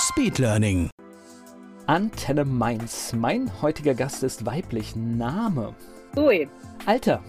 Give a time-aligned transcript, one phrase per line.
[0.00, 0.88] Speedlearning.
[1.86, 3.12] Antenne Mainz.
[3.12, 4.96] Mein heutiger Gast ist weiblich.
[4.96, 5.74] Name.
[6.14, 6.48] Zoe,
[6.86, 7.22] Alter.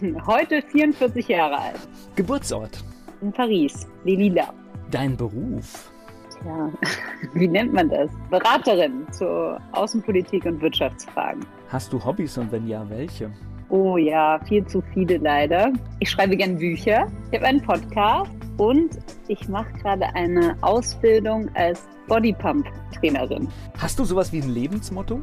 [0.26, 1.88] heute 44 Jahre alt.
[2.16, 2.84] Geburtsort.
[3.22, 4.52] In Paris, Lilila.
[4.90, 5.90] Dein Beruf.
[6.30, 6.70] Tja,
[7.32, 8.10] wie nennt man das?
[8.28, 11.46] Beraterin zu Außenpolitik und Wirtschaftsfragen.
[11.70, 13.30] Hast du Hobbys und wenn ja, welche?
[13.70, 15.72] Oh ja, viel zu viele leider.
[15.98, 18.90] Ich schreibe gern Bücher, ich habe einen Podcast und
[19.28, 23.48] ich mache gerade eine Ausbildung als Bodypump-Trainerin.
[23.78, 25.20] Hast du sowas wie ein Lebensmotto?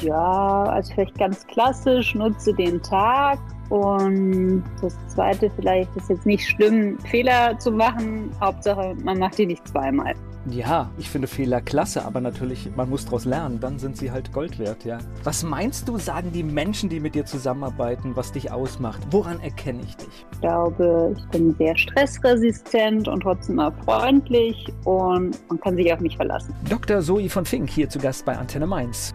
[0.00, 3.38] Ja, also vielleicht ganz klassisch, nutze den Tag.
[3.68, 8.30] Und das zweite, vielleicht ist jetzt nicht schlimm, Fehler zu machen.
[8.40, 10.14] Hauptsache, man macht die nicht zweimal.
[10.50, 14.32] Ja, ich finde Fehler klasse, aber natürlich, man muss daraus lernen, dann sind sie halt
[14.32, 14.98] Gold wert, ja.
[15.22, 19.00] Was meinst du, sagen die Menschen, die mit dir zusammenarbeiten, was dich ausmacht?
[19.10, 20.26] Woran erkenne ich dich?
[20.32, 26.00] Ich glaube, ich bin sehr stressresistent und trotzdem immer freundlich und man kann sich auf
[26.00, 26.52] mich verlassen.
[26.68, 27.00] Dr.
[27.02, 29.14] Zoe von Fink hier zu Gast bei Antenne Mainz.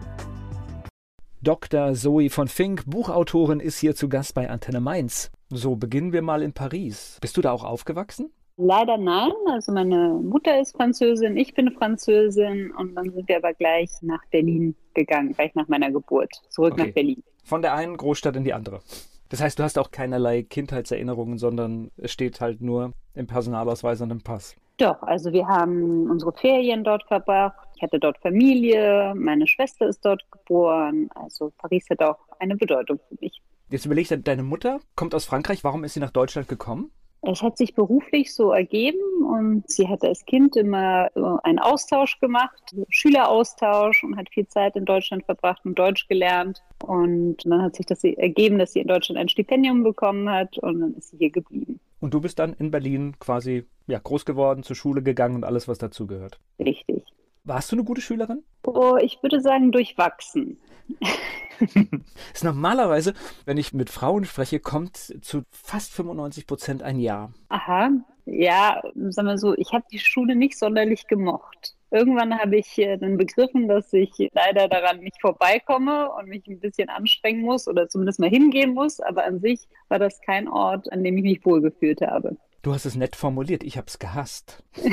[1.42, 1.94] Dr.
[1.94, 5.30] Zoe von Fink, Buchautorin, ist hier zu Gast bei Antenne Mainz.
[5.50, 7.18] So, beginnen wir mal in Paris.
[7.20, 8.30] Bist du da auch aufgewachsen?
[8.60, 9.30] Leider nein.
[9.48, 14.24] Also meine Mutter ist Französin, ich bin Französin und dann sind wir aber gleich nach
[14.32, 16.86] Berlin gegangen, gleich nach meiner Geburt, zurück Okay.
[16.88, 17.22] nach Berlin.
[17.44, 18.80] Von der einen Großstadt in die andere.
[19.28, 24.10] Das heißt, du hast auch keinerlei Kindheitserinnerungen, sondern es steht halt nur im Personalausweis und
[24.10, 24.56] im Pass.
[24.78, 27.56] Doch, also wir haben unsere Ferien dort verbracht.
[27.76, 31.08] Ich hatte dort Familie, meine Schwester ist dort geboren.
[31.14, 33.40] Also Paris hat auch eine Bedeutung für mich.
[33.70, 35.62] Jetzt überleg dir, deine Mutter kommt aus Frankreich.
[35.62, 36.90] Warum ist sie nach Deutschland gekommen?
[37.30, 42.18] Es hat sich beruflich so ergeben und sie hatte als Kind immer so einen Austausch
[42.20, 46.62] gemacht, Schüleraustausch und hat viel Zeit in Deutschland verbracht und Deutsch gelernt.
[46.82, 50.80] Und dann hat sich das ergeben, dass sie in Deutschland ein Stipendium bekommen hat und
[50.80, 51.80] dann ist sie hier geblieben.
[52.00, 55.68] Und du bist dann in Berlin quasi ja, groß geworden, zur Schule gegangen und alles,
[55.68, 56.40] was dazugehört.
[56.58, 57.02] Richtig.
[57.48, 58.44] Warst du eine gute Schülerin?
[58.66, 60.58] Oh, ich würde sagen, durchwachsen.
[62.34, 63.14] Ist normalerweise,
[63.46, 67.32] wenn ich mit Frauen spreche, kommt zu fast 95 Prozent ein Ja.
[67.48, 67.90] Aha,
[68.26, 71.74] ja, sagen wir so, ich habe die Schule nicht sonderlich gemocht.
[71.90, 76.60] Irgendwann habe ich äh, dann begriffen, dass ich leider daran nicht vorbeikomme und mich ein
[76.60, 79.00] bisschen anstrengen muss oder zumindest mal hingehen muss.
[79.00, 82.36] Aber an sich war das kein Ort, an dem ich mich wohlgefühlt habe.
[82.62, 84.64] Du hast es nett formuliert, ich habe es gehasst.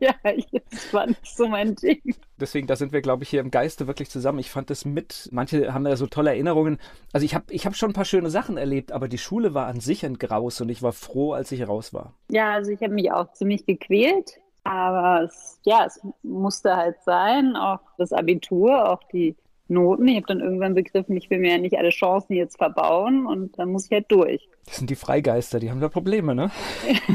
[0.00, 2.14] ja, das war nicht so mein Ding.
[2.38, 4.38] Deswegen, da sind wir, glaube ich, hier im Geiste wirklich zusammen.
[4.38, 6.78] Ich fand das mit, manche haben ja so tolle Erinnerungen.
[7.12, 9.66] Also ich habe ich hab schon ein paar schöne Sachen erlebt, aber die Schule war
[9.66, 12.12] an sich ein Graus und ich war froh, als ich raus war.
[12.28, 14.40] Ja, also ich habe mich auch ziemlich gequält.
[14.64, 19.36] Aber es, ja, es musste halt sein, auch das Abitur, auch die
[19.68, 20.08] Noten.
[20.08, 23.58] Ich habe dann irgendwann begriffen, ich will mir ja nicht alle Chancen jetzt verbauen und
[23.58, 24.48] dann muss ich halt durch.
[24.66, 26.50] Das sind die Freigeister, die haben da Probleme, ne?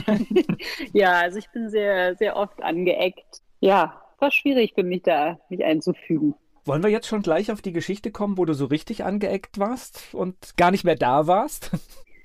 [0.94, 3.42] ja, also ich bin sehr, sehr oft angeeckt.
[3.60, 6.36] Ja, war schwierig für mich da, mich einzufügen.
[6.66, 10.14] Wollen wir jetzt schon gleich auf die Geschichte kommen, wo du so richtig angeeckt warst
[10.14, 11.72] und gar nicht mehr da warst?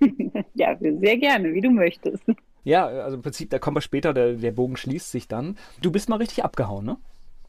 [0.55, 2.23] ja, sehr gerne, wie du möchtest.
[2.65, 5.57] Ja, also im Prinzip, da kommen wir später, der, der Bogen schließt sich dann.
[5.81, 6.97] Du bist mal richtig abgehauen, ne?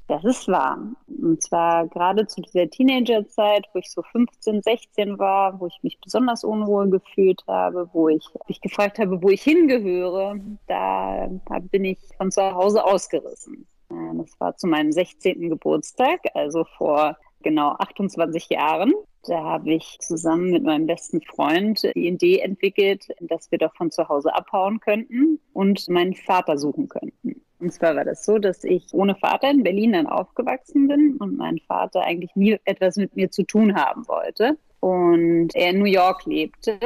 [0.08, 0.78] Das ist wahr.
[1.08, 6.00] Und zwar gerade zu dieser Teenagerzeit, wo ich so 15, 16 war, wo ich mich
[6.00, 10.36] besonders unwohl gefühlt habe, wo ich mich gefragt habe, wo ich hingehöre,
[10.68, 11.28] da
[11.72, 13.68] bin ich von zu Hause ausgerissen.
[13.90, 15.50] Äh, Das war zu meinem 16.
[15.50, 18.94] Geburtstag, also vor genau 28 Jahren.
[19.24, 23.90] Da habe ich zusammen mit meinem besten Freund die Idee entwickelt, dass wir doch von
[23.90, 27.45] zu Hause abhauen könnten und meinen Vater suchen könnten.
[27.60, 31.38] Und zwar war das so, dass ich ohne Vater in Berlin dann aufgewachsen bin und
[31.38, 35.86] mein Vater eigentlich nie etwas mit mir zu tun haben wollte und er in New
[35.86, 36.78] York lebte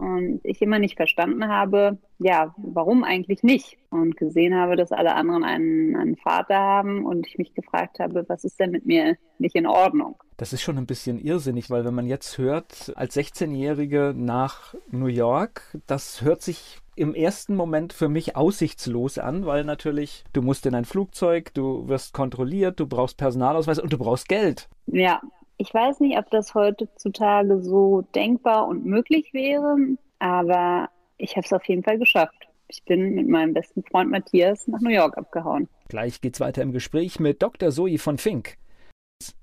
[0.00, 3.76] und ich immer nicht verstanden habe, ja, warum eigentlich nicht?
[3.90, 8.24] Und gesehen habe, dass alle anderen einen, einen Vater haben und ich mich gefragt habe,
[8.28, 10.16] was ist denn mit mir nicht in Ordnung?
[10.38, 15.06] Das ist schon ein bisschen irrsinnig, weil wenn man jetzt hört, als 16-Jährige nach New
[15.06, 20.66] York, das hört sich im ersten Moment für mich aussichtslos an, weil natürlich du musst
[20.66, 24.68] in ein Flugzeug, du wirst kontrolliert, du brauchst Personalausweis und du brauchst Geld.
[24.86, 25.20] Ja,
[25.56, 29.76] ich weiß nicht, ob das heutzutage so denkbar und möglich wäre,
[30.18, 30.88] aber
[31.18, 32.48] ich habe es auf jeden Fall geschafft.
[32.68, 35.68] ich bin mit meinem besten Freund Matthias nach New York abgehauen.
[35.88, 37.70] Gleich geht's weiter im Gespräch mit Dr.
[37.70, 38.56] Zoe von Fink.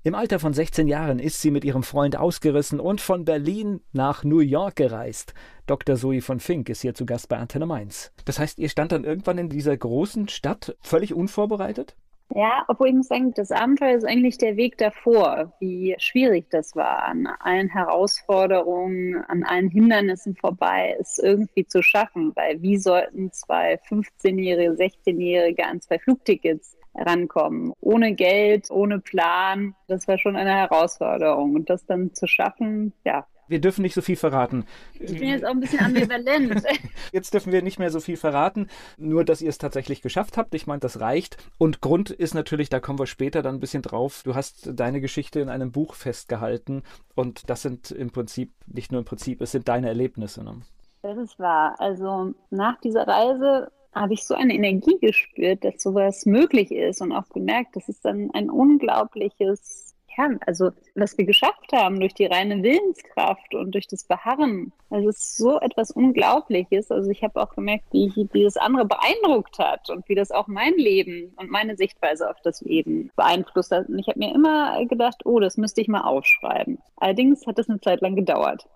[0.02, 4.24] Im Alter von 16 Jahren ist sie mit ihrem Freund ausgerissen und von Berlin nach
[4.24, 5.34] New York gereist.
[5.66, 5.96] Dr.
[5.96, 8.12] Zoe von Fink ist hier zu Gast bei Antenne Mainz.
[8.24, 11.94] Das heißt, ihr stand dann irgendwann in dieser großen Stadt völlig unvorbereitet?
[12.34, 16.76] Ja, obwohl ich muss sagen, das Abenteuer ist eigentlich der Weg davor, wie schwierig das
[16.76, 22.32] war, an allen Herausforderungen, an allen Hindernissen vorbei, es irgendwie zu schaffen.
[22.34, 27.72] Weil wie sollten zwei 15-Jährige, 16-Jährige an zwei Flugtickets rankommen?
[27.80, 29.74] Ohne Geld, ohne Plan.
[29.86, 31.54] Das war schon eine Herausforderung.
[31.54, 34.66] Und das dann zu schaffen, ja, wir dürfen nicht so viel verraten.
[35.00, 36.62] Ich bin jetzt auch ein bisschen ambivalent.
[37.12, 38.68] jetzt dürfen wir nicht mehr so viel verraten,
[38.98, 40.54] nur dass ihr es tatsächlich geschafft habt.
[40.54, 41.38] Ich meine, das reicht.
[41.56, 45.00] Und Grund ist natürlich, da kommen wir später dann ein bisschen drauf, du hast deine
[45.00, 46.82] Geschichte in einem Buch festgehalten
[47.14, 50.44] und das sind im Prinzip, nicht nur im Prinzip, es sind deine Erlebnisse.
[50.44, 50.60] Ne?
[51.02, 51.74] Das ist wahr.
[51.78, 57.12] Also nach dieser Reise habe ich so eine Energie gespürt, dass sowas möglich ist und
[57.12, 59.88] auch gemerkt, das ist dann ein unglaubliches
[60.18, 65.04] ja, also was wir geschafft haben durch die reine Willenskraft und durch das Beharren, das
[65.04, 66.90] ist so etwas Unglaubliches.
[66.90, 70.48] Also ich habe auch gemerkt, wie, wie das andere beeindruckt hat und wie das auch
[70.48, 73.88] mein Leben und meine Sichtweise auf das Leben beeinflusst hat.
[73.88, 76.78] Und ich habe mir immer gedacht, oh, das müsste ich mal aufschreiben.
[76.96, 78.66] Allerdings hat das eine Zeit lang gedauert.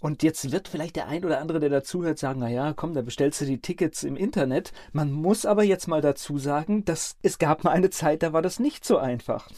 [0.00, 3.40] Und jetzt wird vielleicht der ein oder andere, der dazuhört, sagen, naja, komm, dann bestellst
[3.40, 4.72] du die Tickets im Internet.
[4.92, 8.42] Man muss aber jetzt mal dazu sagen, dass es gab mal eine Zeit, da war
[8.42, 9.48] das nicht so einfach.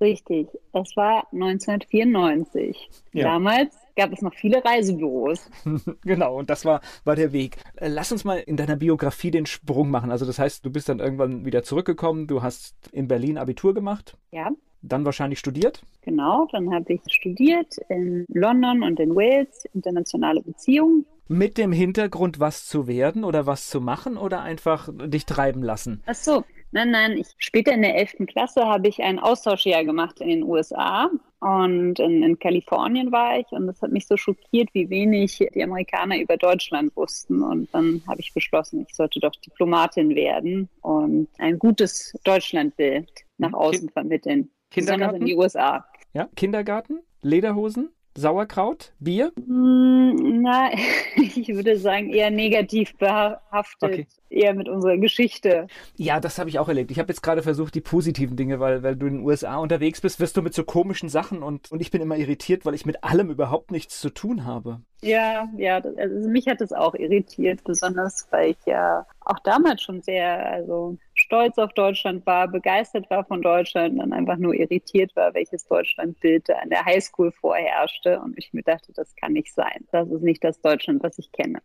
[0.00, 2.90] Richtig, es war 1994.
[3.12, 3.24] Ja.
[3.24, 5.48] Damals gab es noch viele Reisebüros.
[6.02, 7.58] genau, und das war, war der Weg.
[7.76, 10.10] Äh, lass uns mal in deiner Biografie den Sprung machen.
[10.10, 14.16] Also das heißt, du bist dann irgendwann wieder zurückgekommen, du hast in Berlin Abitur gemacht.
[14.32, 14.50] Ja.
[14.82, 15.82] Dann wahrscheinlich studiert?
[16.02, 21.06] Genau, dann habe ich studiert in London und in Wales, internationale Beziehungen.
[21.28, 26.02] Mit dem Hintergrund, was zu werden oder was zu machen oder einfach dich treiben lassen?
[26.06, 26.44] Ach so,
[26.74, 28.26] Nein, nein, ich, später in der 11.
[28.26, 33.46] Klasse habe ich ein Austauschjahr gemacht in den USA und in, in, Kalifornien war ich
[33.50, 37.42] und das hat mich so schockiert, wie wenig die Amerikaner über Deutschland wussten.
[37.42, 43.52] Und dann habe ich beschlossen, ich sollte doch Diplomatin werden und ein gutes Deutschlandbild nach
[43.52, 44.50] außen kind vermitteln.
[44.74, 45.86] Besonders in die USA.
[46.14, 49.32] Ja, Kindergarten, Lederhosen, Sauerkraut, Bier?
[49.46, 50.70] Mm, na,
[51.16, 54.06] ich würde sagen eher negativ behaftet, okay.
[54.28, 55.66] eher mit unserer Geschichte.
[55.96, 56.90] Ja, das habe ich auch erlebt.
[56.90, 60.00] Ich habe jetzt gerade versucht, die positiven Dinge, weil, weil du in den USA unterwegs
[60.00, 62.84] bist, wirst du mit so komischen Sachen und, und ich bin immer irritiert, weil ich
[62.84, 64.82] mit allem überhaupt nichts zu tun habe.
[65.00, 70.02] Ja, ja, also mich hat es auch irritiert, besonders weil ich ja auch damals schon
[70.02, 75.34] sehr, also stolz auf Deutschland war, begeistert war von Deutschland, dann einfach nur irritiert war,
[75.34, 78.20] welches Deutschlandbild an der Highschool vorherrschte.
[78.20, 79.86] Und ich mir dachte, das kann nicht sein.
[79.90, 81.60] Das ist nicht das Deutschland, was ich kenne.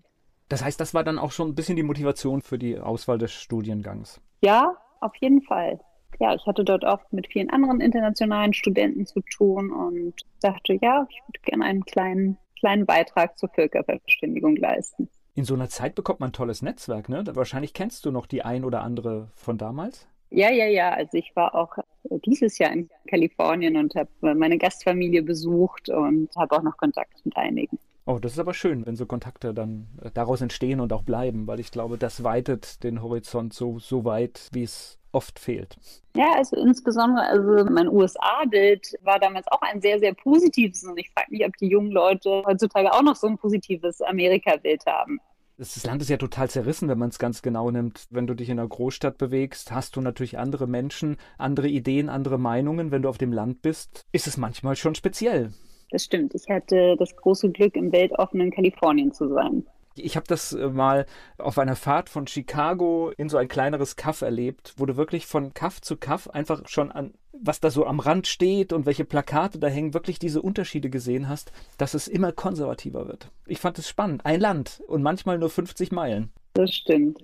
[0.49, 3.33] Das heißt, das war dann auch schon ein bisschen die Motivation für die Auswahl des
[3.33, 4.21] Studiengangs.
[4.41, 5.79] Ja, auf jeden Fall.
[6.19, 11.05] Ja, ich hatte dort auch mit vielen anderen internationalen Studenten zu tun und dachte, ja,
[11.09, 16.19] ich würde gerne einen kleinen, kleinen Beitrag zur Völkerverständigung leisten in so einer Zeit bekommt
[16.19, 17.24] man ein tolles Netzwerk, ne?
[17.34, 20.07] Wahrscheinlich kennst du noch die ein oder andere von damals.
[20.31, 20.89] Ja, ja, ja.
[20.89, 21.78] Also ich war auch
[22.25, 27.38] dieses Jahr in Kalifornien und habe meine Gastfamilie besucht und habe auch noch Kontakt mit
[27.38, 27.78] einigen.
[28.07, 31.45] Oh, das ist aber schön, wenn so Kontakte dann äh, daraus entstehen und auch bleiben,
[31.45, 35.75] weil ich glaube, das weitet den Horizont so, so weit, wie es oft fehlt.
[36.16, 41.09] Ja, also insbesondere, also mein USA-Bild war damals auch ein sehr, sehr positives und ich
[41.11, 45.19] frage mich, ob die jungen Leute heutzutage auch noch so ein positives Amerika-Bild haben.
[45.59, 48.06] Das Land ist ja total zerrissen, wenn man es ganz genau nimmt.
[48.11, 52.37] Wenn du dich in einer Großstadt bewegst, hast du natürlich andere Menschen, andere Ideen, andere
[52.37, 52.92] Meinungen.
[52.92, 55.54] Wenn du auf dem Land bist, ist es manchmal schon speziell.
[55.90, 56.35] Das stimmt.
[56.35, 59.66] Ich hatte das große Glück, im weltoffenen Kalifornien zu sein.
[59.99, 61.06] Ich habe das äh, mal
[61.37, 65.54] auf einer Fahrt von Chicago in so ein kleineres Kaff erlebt, wo du wirklich von
[65.54, 69.59] Kaff zu Kaff einfach schon an, was da so am Rand steht und welche Plakate
[69.59, 73.31] da hängen, wirklich diese Unterschiede gesehen hast, dass es immer konservativer wird.
[73.45, 74.25] Ich fand es spannend.
[74.25, 76.31] Ein Land und manchmal nur 50 Meilen.
[76.54, 77.23] Das stimmt.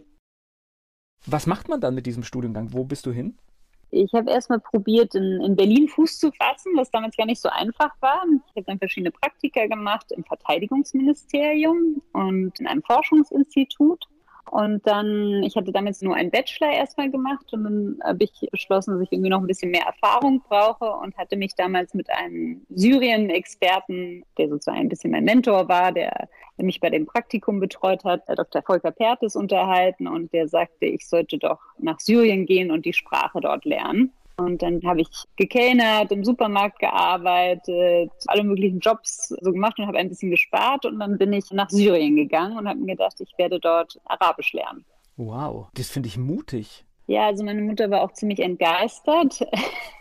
[1.25, 2.73] Was macht man dann mit diesem Studiengang?
[2.73, 3.37] Wo bist du hin?
[3.95, 7.49] Ich habe erstmal probiert, in, in, Berlin Fuß zu fassen, was damals gar nicht so
[7.49, 8.23] einfach war.
[8.47, 14.03] Ich habe dann verschiedene Praktika gemacht im Verteidigungsministerium und in einem Forschungsinstitut.
[14.49, 18.93] Und dann, ich hatte damals nur einen Bachelor erstmal gemacht und dann habe ich beschlossen,
[18.93, 22.61] dass ich irgendwie noch ein bisschen mehr Erfahrung brauche und hatte mich damals mit einem
[22.69, 28.23] Syrien-Experten, der sozusagen ein bisschen mein Mentor war, der mich bei dem Praktikum betreut hat,
[28.27, 28.61] Dr.
[28.61, 33.41] Volker Pertes unterhalten und der sagte, ich sollte doch nach Syrien gehen und die Sprache
[33.41, 34.11] dort lernen.
[34.37, 39.99] Und dann habe ich gekellnert, im Supermarkt gearbeitet, alle möglichen Jobs so gemacht und habe
[39.99, 40.85] ein bisschen gespart.
[40.85, 44.53] Und dann bin ich nach Syrien gegangen und habe mir gedacht, ich werde dort Arabisch
[44.53, 44.85] lernen.
[45.17, 46.85] Wow, das finde ich mutig.
[47.05, 49.45] Ja, also meine Mutter war auch ziemlich entgeistert,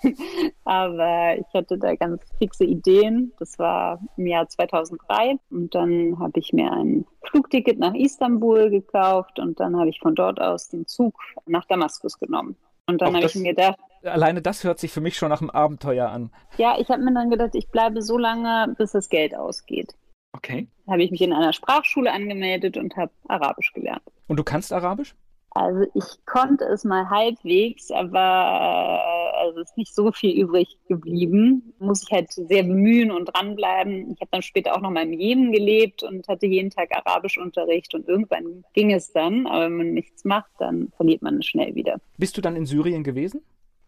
[0.64, 3.32] aber ich hatte da ganz fixe Ideen.
[3.40, 9.40] Das war im Jahr 2003 und dann habe ich mir ein Flugticket nach Istanbul gekauft
[9.40, 12.56] und dann habe ich von dort aus den Zug nach Damaskus genommen.
[12.86, 15.50] Und dann habe ich mir gedacht, alleine das hört sich für mich schon nach einem
[15.50, 16.30] Abenteuer an.
[16.58, 19.94] Ja, ich habe mir dann gedacht, ich bleibe so lange, bis das Geld ausgeht.
[20.32, 20.68] Okay.
[20.88, 24.02] Habe ich mich in einer Sprachschule angemeldet und habe Arabisch gelernt.
[24.28, 25.14] Und du kannst Arabisch?
[25.54, 29.02] Also ich konnte es mal halbwegs, aber
[29.38, 31.74] also ist nicht so viel übrig geblieben.
[31.78, 34.12] Muss ich halt sehr bemühen und dranbleiben.
[34.12, 37.94] Ich habe dann später auch noch mal im Jemen gelebt und hatte jeden Tag Arabischunterricht
[37.94, 39.46] und irgendwann ging es dann.
[39.46, 42.00] Aber wenn man nichts macht, dann verliert man es schnell wieder.
[42.16, 43.42] Bist du dann in Syrien gewesen?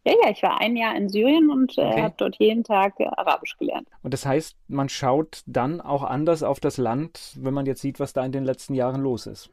[0.06, 2.02] Ja, ja, ich war ein Jahr in Syrien und äh, okay.
[2.02, 3.88] habe dort jeden Tag äh, Arabisch gelernt.
[4.02, 8.00] Und das heißt, man schaut dann auch anders auf das Land, wenn man jetzt sieht,
[8.00, 9.50] was da in den letzten Jahren los ist.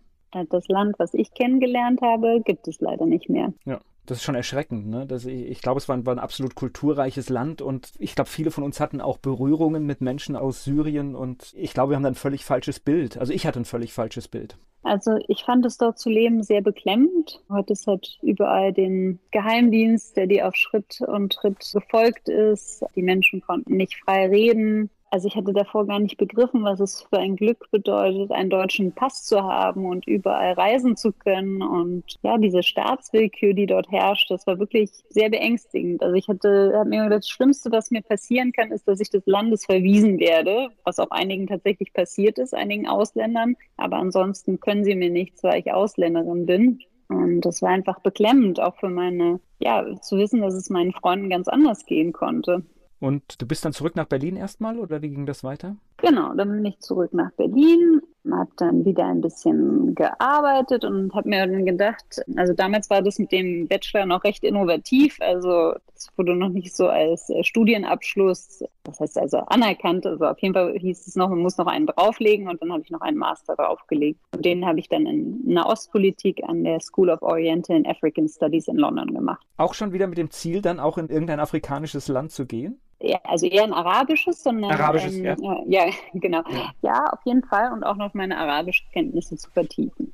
[0.49, 3.53] Das Land, was ich kennengelernt habe, gibt es leider nicht mehr.
[3.65, 3.79] Ja.
[4.05, 4.87] Das ist schon erschreckend.
[4.87, 5.05] Ne?
[5.05, 8.29] Das, ich, ich glaube, es war ein, war ein, absolut kulturreiches Land und ich glaube,
[8.29, 12.03] viele von uns hatten auch Berührungen mit Menschen aus Syrien und ich glaube, wir haben
[12.03, 13.17] da ein völlig falsches Bild.
[13.17, 14.57] Also ich hatte ein völlig falsches Bild.
[14.83, 17.43] Also ich fand es dort zu leben sehr beklemmend.
[17.49, 22.83] Heute ist halt überall den Geheimdienst, der dir auf Schritt und Tritt gefolgt ist.
[22.95, 24.89] Die Menschen konnten nicht frei reden.
[25.13, 28.93] Also ich hatte davor gar nicht begriffen, was es für ein Glück bedeutet, einen deutschen
[28.93, 31.61] Pass zu haben und überall reisen zu können.
[31.61, 36.01] Und ja, diese Staatswillkür, die dort herrscht, das war wirklich sehr beängstigend.
[36.01, 39.09] Also ich hatte, habe mir gedacht, das Schlimmste, was mir passieren kann, ist, dass ich
[39.09, 43.57] des Landes verwiesen werde, was auch einigen tatsächlich passiert ist, einigen Ausländern.
[43.75, 46.79] Aber ansonsten können sie mir nichts, weil ich Ausländerin bin.
[47.09, 51.29] Und das war einfach beklemmend, auch für meine, ja, zu wissen, dass es meinen Freunden
[51.29, 52.63] ganz anders gehen konnte.
[53.01, 55.75] Und du bist dann zurück nach Berlin erstmal oder wie ging das weiter?
[55.97, 57.99] Genau, dann bin ich zurück nach Berlin,
[58.31, 63.17] habe dann wieder ein bisschen gearbeitet und habe mir dann gedacht, also damals war das
[63.17, 68.63] mit dem Bachelor noch recht innovativ, also das wurde noch nicht so als äh, Studienabschluss,
[68.83, 71.87] das heißt also anerkannt, also auf jeden Fall hieß es noch, man muss noch einen
[71.87, 74.19] drauflegen und dann habe ich noch einen Master draufgelegt.
[74.35, 78.67] Und den habe ich dann in Nahostpolitik an der School of Oriental and African Studies
[78.67, 79.43] in London gemacht.
[79.57, 82.79] Auch schon wieder mit dem Ziel, dann auch in irgendein afrikanisches Land zu gehen?
[83.01, 84.71] Ja, also eher ein arabisches, sondern.
[84.71, 85.35] Arabisches, ähm, ja.
[85.67, 85.85] ja.
[86.13, 86.43] genau.
[86.49, 86.71] Ja.
[86.81, 90.13] ja, auf jeden Fall und auch noch meine arabischen Kenntnisse zu vertiefen.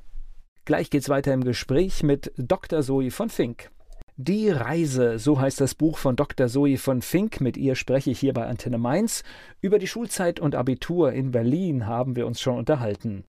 [0.64, 2.82] Gleich geht's weiter im Gespräch mit Dr.
[2.82, 3.70] Zoe von Fink.
[4.16, 6.48] Die Reise, so heißt das Buch von Dr.
[6.48, 7.40] Zoe von Fink.
[7.40, 9.22] Mit ihr spreche ich hier bei Antenne Mainz.
[9.60, 13.24] Über die Schulzeit und Abitur in Berlin haben wir uns schon unterhalten.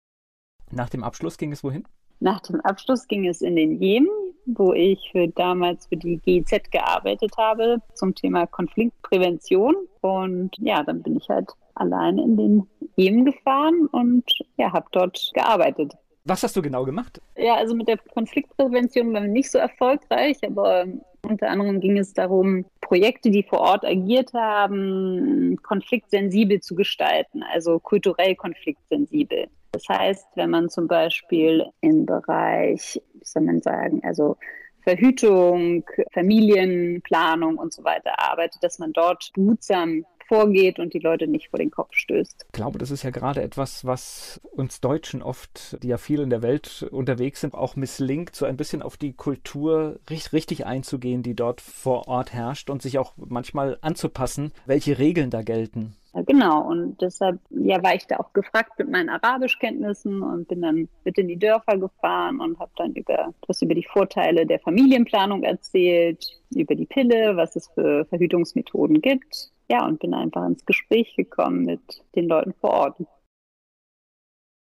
[0.71, 1.87] Nach dem Abschluss ging es wohin?
[2.21, 4.09] Nach dem Abschluss ging es in den Jemen,
[4.47, 9.75] wo ich für damals für die GIZ gearbeitet habe zum Thema Konfliktprävention.
[10.00, 14.25] Und ja, dann bin ich halt allein in den Jemen gefahren und
[14.57, 15.95] ja, habe dort gearbeitet.
[16.25, 17.21] Was hast du genau gemacht?
[17.37, 20.87] Ja, also mit der Konfliktprävention waren wir nicht so erfolgreich, aber
[21.23, 27.79] unter anderem ging es darum, Projekte, die vor Ort agiert haben, konfliktsensibel zu gestalten, also
[27.79, 29.49] kulturell konfliktsensibel.
[29.76, 34.38] Das heißt, wenn man zum Beispiel im Bereich, wie soll man sagen, also
[34.80, 41.50] Verhütung, Familienplanung und so weiter arbeitet, dass man dort behutsam vorgeht und die Leute nicht
[41.50, 42.47] vor den Kopf stößt.
[42.47, 46.30] Ich glaube, das ist ja gerade etwas, was uns Deutschen oft, die ja viel in
[46.30, 51.35] der Welt unterwegs sind, auch misslingt, so ein bisschen auf die Kultur richtig einzugehen, die
[51.35, 55.97] dort vor Ort herrscht und sich auch manchmal anzupassen, welche Regeln da gelten.
[56.25, 60.88] Genau, und deshalb ja, war ich da auch gefragt mit meinen Arabischkenntnissen und bin dann
[61.04, 65.42] mit in die Dörfer gefahren und habe dann über, etwas über die Vorteile der Familienplanung
[65.42, 69.50] erzählt, über die Pille, was es für Verhütungsmethoden gibt.
[69.69, 72.99] Ja, und bin einfach ins Gespräch gekommen mit den Leuten vor Ort.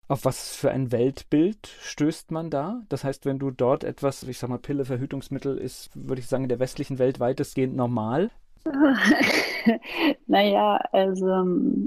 [0.08, 2.82] Auf was für ein Weltbild stößt man da?
[2.88, 6.44] Das heißt, wenn du dort etwas, ich sag mal, Pille, Verhütungsmittel ist, würde ich sagen,
[6.44, 8.30] in der westlichen Welt weitestgehend normal.
[10.26, 11.44] naja, also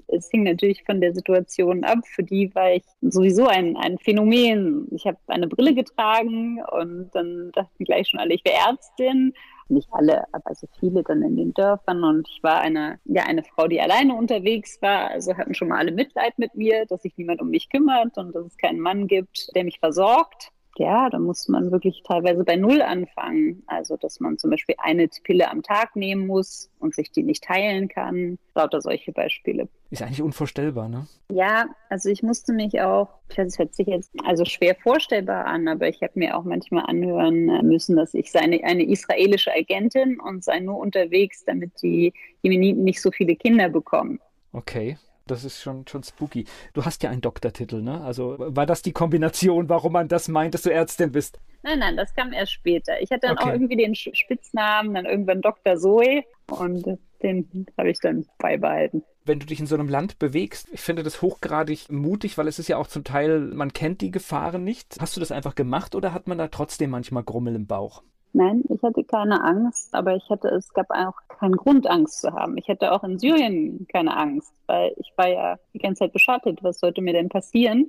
[0.07, 1.99] es hing natürlich von der Situation ab.
[2.05, 4.87] Für die war ich sowieso ein, ein Phänomen.
[4.91, 9.33] Ich habe eine Brille getragen und dann dachten gleich schon alle, ich wäre Ärztin.
[9.69, 12.03] Nicht alle, aber also viele dann in den Dörfern.
[12.03, 15.09] Und ich war eine, ja, eine Frau, die alleine unterwegs war.
[15.11, 18.35] Also hatten schon mal alle Mitleid mit mir, dass sich niemand um mich kümmert und
[18.35, 20.51] dass es keinen Mann gibt, der mich versorgt.
[20.79, 23.63] Ja, da muss man wirklich teilweise bei Null anfangen.
[23.67, 27.43] Also, dass man zum Beispiel eine Pille am Tag nehmen muss und sich die nicht
[27.43, 28.39] teilen kann.
[28.55, 29.67] Lauter solche Beispiele.
[29.91, 31.07] Ist eigentlich unvorstellbar, ne?
[31.31, 35.87] Ja, also ich musste mich auch, es hört sich jetzt also schwer vorstellbar an, aber
[35.87, 40.43] ich habe mir auch manchmal anhören müssen, dass ich sei eine, eine israelische Agentin und
[40.43, 44.19] sei nur unterwegs, damit die Jemeniten nicht so viele Kinder bekommen.
[44.53, 44.97] Okay.
[45.29, 46.45] Das ist schon, schon spooky.
[46.73, 48.01] Du hast ja einen Doktortitel, ne?
[48.01, 51.39] Also war das die Kombination, warum man das meint, dass du Ärztin bist?
[51.61, 52.99] Nein, nein, das kam erst später.
[53.01, 53.49] Ich hatte dann okay.
[53.49, 55.75] auch irgendwie den Spitznamen, dann irgendwann Dr.
[55.77, 59.03] Zoe und den habe ich dann beibehalten.
[59.25, 62.57] Wenn du dich in so einem Land bewegst, ich finde das hochgradig mutig, weil es
[62.57, 64.95] ist ja auch zum Teil, man kennt die Gefahren nicht.
[64.99, 68.01] Hast du das einfach gemacht oder hat man da trotzdem manchmal Grummel im Bauch?
[68.31, 72.31] Nein, ich hatte keine Angst, aber ich hatte, es gab auch keinen Grund, Angst zu
[72.31, 72.57] haben.
[72.57, 76.59] Ich hatte auch in Syrien keine Angst, weil ich war ja die ganze Zeit beschattet.
[76.61, 77.87] Was sollte mir denn passieren?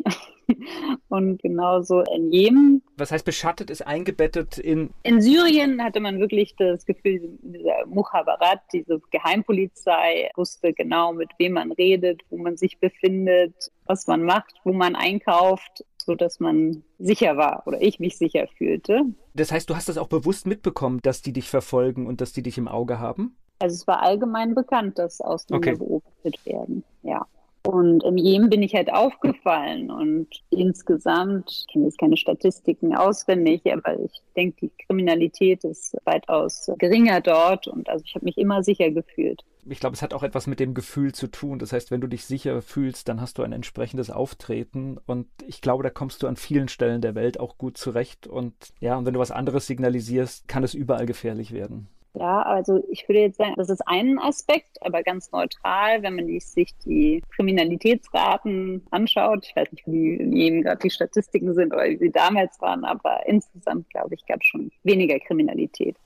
[1.09, 2.83] Und genauso in Jemen.
[2.97, 4.91] Was heißt beschattet ist eingebettet in?
[5.03, 11.53] In Syrien hatte man wirklich das Gefühl, dieser Mukhabarat, diese Geheimpolizei, wusste genau, mit wem
[11.53, 13.55] man redet, wo man sich befindet,
[13.85, 18.47] was man macht, wo man einkauft so dass man sicher war oder ich mich sicher
[18.59, 19.03] fühlte.
[19.35, 22.43] Das heißt, du hast das auch bewusst mitbekommen, dass die dich verfolgen und dass die
[22.43, 23.37] dich im Auge haben?
[23.59, 25.79] Also es war allgemein bekannt, dass Ausländer okay.
[25.79, 27.27] beobachtet werden, ja.
[27.63, 33.61] Und im Jemen bin ich halt aufgefallen und insgesamt, ich kenne jetzt keine Statistiken auswendig,
[33.71, 38.63] aber ich denke, die Kriminalität ist weitaus geringer dort und also ich habe mich immer
[38.63, 39.43] sicher gefühlt.
[39.67, 41.59] Ich glaube, es hat auch etwas mit dem Gefühl zu tun.
[41.59, 45.61] Das heißt, wenn du dich sicher fühlst, dann hast du ein entsprechendes Auftreten und ich
[45.61, 49.07] glaube, da kommst du an vielen Stellen der Welt auch gut zurecht und ja, und
[49.07, 51.89] wenn du was anderes signalisierst, kann es überall gefährlich werden.
[52.15, 56.41] Ja, also ich würde jetzt sagen, das ist ein Aspekt, aber ganz neutral, wenn man
[56.41, 59.47] sich die Kriminalitätsraten anschaut.
[59.47, 63.27] Ich weiß nicht, wie eben gerade die Statistiken sind oder wie sie damals waren, aber
[63.27, 65.97] insgesamt, glaube ich, gab es schon weniger Kriminalität.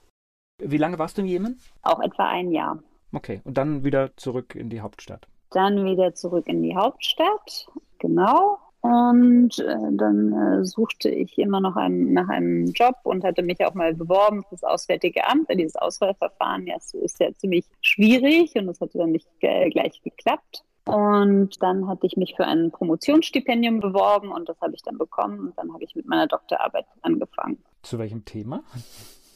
[0.63, 1.61] Wie lange warst du in Jemen?
[1.83, 2.83] Auch etwa ein Jahr.
[3.15, 5.27] Okay, und dann wieder zurück in die Hauptstadt.
[5.51, 7.67] Dann wieder zurück in die Hauptstadt,
[7.99, 8.59] genau.
[8.81, 13.65] Und äh, dann äh, suchte ich immer noch einen, nach einem Job und hatte mich
[13.65, 17.65] auch mal beworben für das Auswärtige Amt, weil dieses Auswahlverfahren ja, so ist ja ziemlich
[17.81, 20.65] schwierig und das hatte dann nicht äh, gleich geklappt.
[20.85, 25.39] Und dann hatte ich mich für ein Promotionsstipendium beworben und das habe ich dann bekommen
[25.39, 27.65] und dann habe ich mit meiner Doktorarbeit angefangen.
[27.83, 28.63] Zu welchem Thema?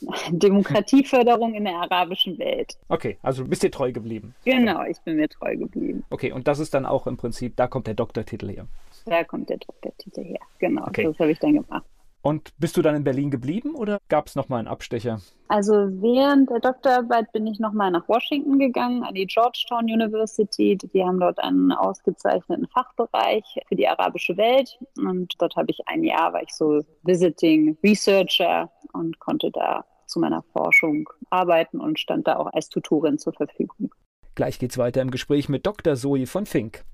[0.30, 2.76] Demokratieförderung in der arabischen Welt.
[2.88, 4.34] Okay, also du bist dir treu geblieben.
[4.44, 6.04] Genau, ich bin mir treu geblieben.
[6.11, 8.66] Okay, und das ist dann auch im Prinzip, da kommt der Doktortitel her.
[9.06, 10.87] Da kommt der Doktortitel her, genau.
[10.87, 11.04] Okay.
[11.04, 11.84] Das habe ich dann gemacht.
[12.20, 15.20] Und bist du dann in Berlin geblieben oder gab es nochmal einen Abstecher?
[15.46, 20.76] Also während der Doktorarbeit bin ich nochmal nach Washington gegangen, an die Georgetown University.
[20.76, 24.78] Die haben dort einen ausgezeichneten Fachbereich für die arabische Welt.
[24.98, 30.20] Und dort habe ich ein Jahr, war ich so Visiting Researcher und konnte da zu
[30.20, 33.94] meiner Forschung arbeiten und stand da auch als Tutorin zur Verfügung.
[34.34, 35.96] Gleich geht's weiter im Gespräch mit Dr.
[35.96, 36.84] Zoe von Fink.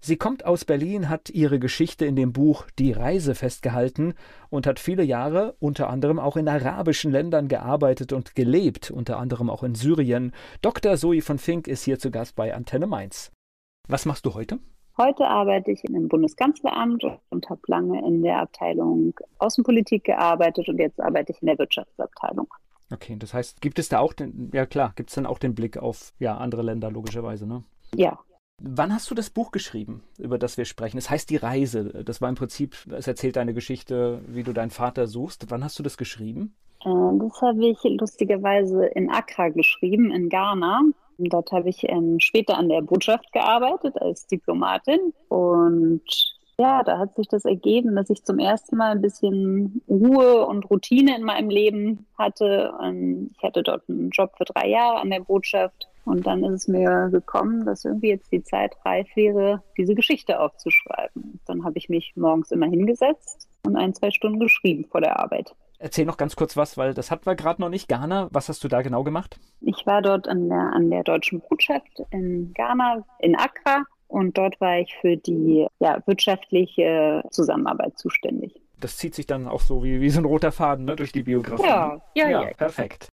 [0.00, 4.14] Sie kommt aus Berlin, hat ihre Geschichte in dem Buch Die Reise festgehalten
[4.50, 9.50] und hat viele Jahre unter anderem auch in arabischen Ländern gearbeitet und gelebt, unter anderem
[9.50, 10.32] auch in Syrien.
[10.62, 10.96] Dr.
[10.96, 13.32] Zoe von Fink ist hier zu Gast bei Antenne Mainz.
[13.88, 14.58] Was machst du heute?
[14.98, 21.00] Heute arbeite ich im Bundeskanzleramt und habe lange in der Abteilung Außenpolitik gearbeitet und jetzt
[21.00, 22.48] arbeite ich in der Wirtschaftsabteilung.
[22.92, 25.54] Okay, das heißt, gibt es da auch den, ja klar, gibt es dann auch den
[25.54, 27.62] Blick auf ja, andere Länder logischerweise, ne?
[27.94, 28.18] Ja,
[28.58, 30.96] Wann hast du das Buch geschrieben, über das wir sprechen?
[30.96, 32.04] Es heißt Die Reise.
[32.04, 35.50] Das war im Prinzip, es erzählt deine Geschichte, wie du deinen Vater suchst.
[35.50, 36.54] Wann hast du das geschrieben?
[36.82, 40.80] Äh, das habe ich lustigerweise in Accra geschrieben, in Ghana.
[41.18, 45.12] Dort habe ich ähm, später an der Botschaft gearbeitet als Diplomatin.
[45.28, 46.02] Und
[46.58, 50.70] ja, da hat sich das ergeben, dass ich zum ersten Mal ein bisschen Ruhe und
[50.70, 52.72] Routine in meinem Leben hatte.
[52.78, 56.52] Und ich hatte dort einen Job für drei Jahre an der Botschaft und dann ist
[56.52, 61.40] es mir gekommen, dass irgendwie jetzt die Zeit reif wäre, diese Geschichte aufzuschreiben.
[61.46, 65.52] Dann habe ich mich morgens immer hingesetzt und ein, zwei Stunden geschrieben vor der Arbeit.
[65.78, 67.88] Erzähl noch ganz kurz was, weil das hatten wir gerade noch nicht.
[67.88, 69.38] Ghana, was hast du da genau gemacht?
[69.60, 73.84] Ich war dort an der, an der deutschen Botschaft in Ghana, in Accra.
[74.08, 78.54] Und dort war ich für die ja, wirtschaftliche Zusammenarbeit zuständig.
[78.80, 81.22] Das zieht sich dann auch so wie, wie so ein roter Faden ne, durch die
[81.22, 81.66] Biografie.
[81.66, 82.42] Ja, ja, ja.
[82.42, 83.08] ja perfekt.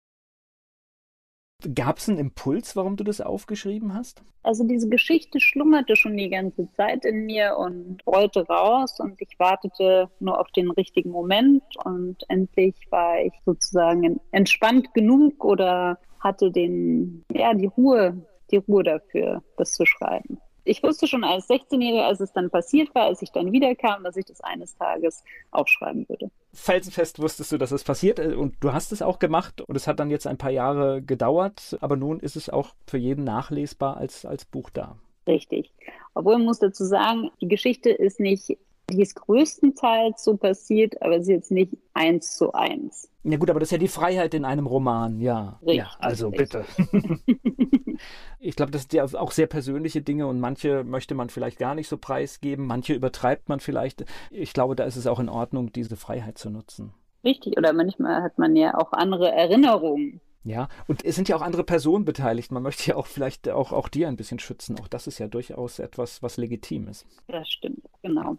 [1.73, 4.23] Gab es einen Impuls, warum du das aufgeschrieben hast?
[4.43, 9.39] Also diese Geschichte schlummerte schon die ganze Zeit in mir und rollte raus und ich
[9.39, 16.51] wartete nur auf den richtigen Moment und endlich war ich sozusagen entspannt genug oder hatte
[16.51, 20.39] den, ja, die Ruhe, die Ruhe dafür, das zu schreiben.
[20.65, 24.15] Ich wusste schon als 16-Jährige, als es dann passiert war, als ich dann wiederkam, dass
[24.15, 26.31] ich das eines Tages aufschreiben würde.
[26.53, 29.87] Felsenfest wusstest du, dass es passiert äh, und du hast es auch gemacht und es
[29.87, 33.97] hat dann jetzt ein paar Jahre gedauert, aber nun ist es auch für jeden nachlesbar
[33.97, 34.97] als, als Buch da.
[35.27, 35.71] Richtig.
[36.13, 38.57] Obwohl man muss dazu sagen, die Geschichte ist nicht,
[38.89, 43.09] die ist größtenteils so passiert, aber sie ist jetzt nicht eins zu eins.
[43.23, 45.59] Ja gut, aber das ist ja die Freiheit in einem Roman, ja.
[45.61, 46.65] Richtig, ja, also richtig.
[46.85, 47.97] bitte.
[48.39, 51.73] ich glaube, das sind ja auch sehr persönliche Dinge und manche möchte man vielleicht gar
[51.73, 54.03] nicht so preisgeben, manche übertreibt man vielleicht.
[54.29, 56.93] Ich glaube, da ist es auch in Ordnung, diese Freiheit zu nutzen.
[57.23, 60.19] Richtig, oder manchmal hat man ja auch andere Erinnerungen.
[60.43, 62.51] Ja, und es sind ja auch andere Personen beteiligt.
[62.51, 64.77] Man möchte ja auch vielleicht auch, auch die ein bisschen schützen.
[64.81, 67.05] Auch das ist ja durchaus etwas, was legitim ist.
[67.27, 68.37] Das stimmt, genau.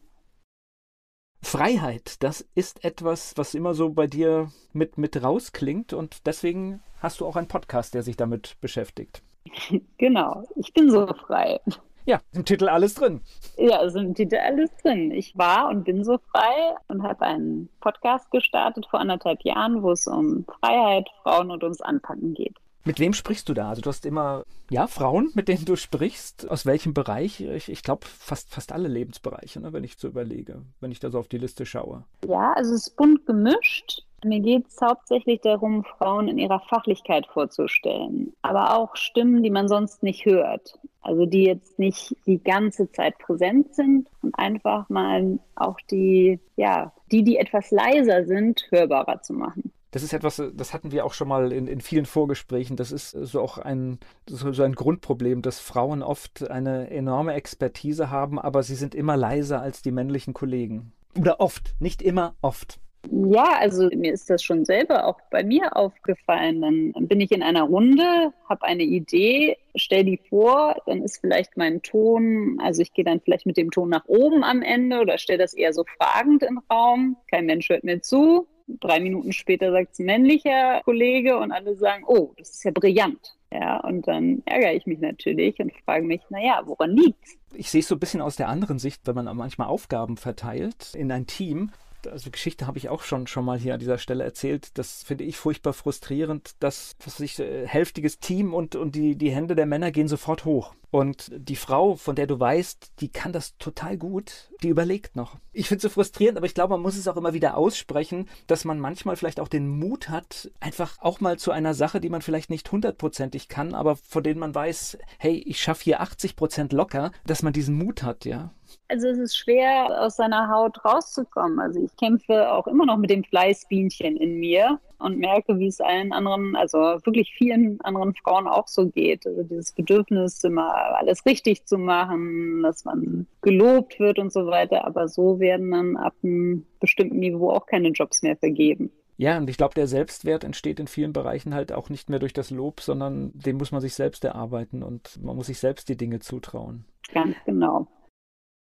[1.45, 7.21] Freiheit, das ist etwas, was immer so bei dir mit, mit rausklingt und deswegen hast
[7.21, 9.23] du auch einen Podcast, der sich damit beschäftigt.
[9.99, 11.61] Genau, ich bin so frei.
[12.07, 13.21] Ja, im Titel alles drin.
[13.57, 15.11] Ja, ist im Titel alles drin.
[15.11, 19.93] Ich war und bin so frei und habe einen Podcast gestartet vor anderthalb Jahren, wo
[19.93, 22.57] es um Freiheit, Frauen und ums Anpacken geht.
[22.87, 23.71] Mit wem sprichst du da?
[23.71, 26.51] Also du hast immer, ja, Frauen, mit denen du sprichst.
[26.51, 27.41] Aus welchem Bereich?
[27.41, 31.11] Ich, ich glaube, fast, fast alle Lebensbereiche, ne, wenn ich so überlege, wenn ich da
[31.11, 32.05] so auf die Liste schaue.
[32.29, 34.03] Ja, also es ist bunt gemischt.
[34.23, 39.69] Mir geht es hauptsächlich darum, Frauen in ihrer Fachlichkeit vorzustellen, aber auch Stimmen, die man
[39.69, 40.79] sonst nicht hört.
[41.03, 46.93] Also die jetzt nicht die ganze Zeit präsent sind und einfach mal auch die, ja,
[47.13, 51.15] die, die etwas leiser sind, hörbarer zu machen das ist etwas, das hatten wir auch
[51.15, 52.75] schon mal in, in vielen Vorgesprächen.
[52.75, 58.11] Das ist so auch ein, so, so, ein Grundproblem, dass Frauen oft eine enorme Expertise
[58.11, 60.93] haben, aber sie sind immer leiser als die männlichen Kollegen.
[61.17, 62.81] Oder oft, nicht immer, oft.
[63.09, 66.61] Ja, also mir ist das schon selber auch bei mir aufgefallen.
[66.63, 71.57] Dann bin ich in einer Runde, habe eine Idee, stell die vor, dann ist vielleicht
[71.57, 75.19] mein Ton, also ich gehe dann vielleicht mit dem Ton nach oben am Ende oder
[75.19, 77.17] stelle das eher so fragend im Raum.
[77.31, 78.49] Kein Mensch hört mir zu.
[78.67, 83.37] Drei Minuten später sagt es männlicher Kollege und alle sagen, oh, das ist ja brillant.
[83.53, 87.37] Ja, und dann ärgere ich mich natürlich und frage mich, naja, woran liegt's?
[87.53, 90.95] Ich sehe es so ein bisschen aus der anderen Sicht, wenn man manchmal Aufgaben verteilt
[90.95, 91.71] in ein Team
[92.07, 94.69] also Geschichte habe ich auch schon, schon mal hier an dieser Stelle erzählt.
[94.75, 99.31] Das finde ich furchtbar frustrierend, dass was ich, äh, hälftiges Team und, und die, die
[99.31, 100.75] Hände der Männer gehen sofort hoch.
[100.95, 105.39] Und die Frau, von der du weißt, die kann das total gut, die überlegt noch.
[105.53, 108.29] Ich finde es so frustrierend, aber ich glaube, man muss es auch immer wieder aussprechen,
[108.47, 112.11] dass man manchmal vielleicht auch den Mut hat, einfach auch mal zu einer Sache, die
[112.11, 116.37] man vielleicht nicht hundertprozentig kann, aber von denen man weiß, hey, ich schaffe hier 80
[116.37, 118.53] Prozent locker, dass man diesen Mut hat, ja.
[118.89, 121.59] Also es ist schwer, aus seiner Haut rauszukommen.
[121.59, 125.81] Also ich kämpfe auch immer noch mit dem Fleißbienchen in mir und merke, wie es
[125.81, 129.27] allen anderen, also wirklich vielen anderen Frauen auch so geht.
[129.27, 134.87] Also dieses Bedürfnis, immer alles richtig zu machen, dass man gelobt wird und so weiter.
[134.87, 138.91] Aber so werden dann ab einem bestimmten Niveau auch keine Jobs mehr vergeben.
[139.17, 142.33] Ja, und ich glaube, der Selbstwert entsteht in vielen Bereichen halt auch nicht mehr durch
[142.33, 145.97] das Lob, sondern den muss man sich selbst erarbeiten und man muss sich selbst die
[145.97, 146.85] Dinge zutrauen.
[147.13, 147.87] Ganz genau.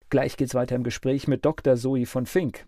[0.09, 1.75] Gleich geht's weiter im Gespräch mit Dr.
[1.75, 2.65] Zoe von Fink.